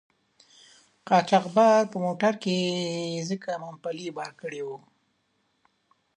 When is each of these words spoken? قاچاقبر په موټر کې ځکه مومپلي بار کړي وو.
قاچاقبر 1.07 1.81
په 1.91 1.97
موټر 2.05 2.33
کې 2.43 2.57
ځکه 3.29 3.49
مومپلي 3.63 4.07
بار 4.17 4.31
کړي 4.41 4.61
وو. 4.65 4.77